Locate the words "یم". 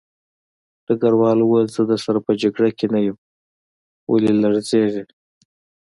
3.05-3.17